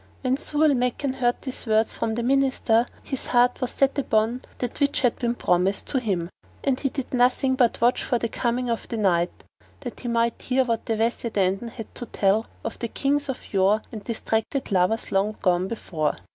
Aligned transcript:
When 0.23 0.35
Zau 0.35 0.63
al 0.63 0.73
Makan 0.73 1.13
heard 1.21 1.43
these 1.43 1.67
words 1.67 1.93
from 1.93 2.15
the 2.15 2.23
Minister, 2.23 2.87
his 3.03 3.27
heart 3.27 3.61
was 3.61 3.69
set 3.69 3.99
upon 3.99 4.41
that 4.57 4.79
which 4.79 5.01
had 5.01 5.19
been 5.19 5.35
promised 5.35 5.85
to 5.89 5.99
him 5.99 6.31
and 6.63 6.79
he 6.79 6.89
did 6.89 7.13
nothing 7.13 7.53
but 7.53 7.79
watch 7.81 8.03
for 8.03 8.17
the 8.17 8.27
coming 8.27 8.67
of 8.67 8.87
the 8.87 8.97
night, 8.97 9.43
that 9.81 9.99
he 9.99 10.07
might 10.07 10.41
hear 10.41 10.63
what 10.63 10.87
the 10.87 10.95
Wazir 10.95 11.29
Dandan 11.29 11.69
had 11.69 11.93
to 11.93 12.07
tell 12.07 12.47
of 12.65 12.79
the 12.79 12.87
Kings 12.87 13.29
of 13.29 13.53
yore 13.53 13.83
and 13.91 14.03
distracted 14.03 14.71
lovers 14.71 15.11
long 15.11 15.35
gone 15.43 15.67
before. 15.67 16.15